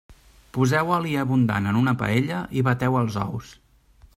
[0.55, 3.53] Poseu oli abundant en una paella i bateu els ous.